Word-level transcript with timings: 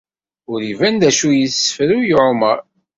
Ur 0.51 0.59
iban 0.71 0.95
d 1.01 1.03
acu 1.09 1.29
i 1.31 1.37
d-yesfurruy 1.47 2.09
ɛumaṛ. 2.25 2.59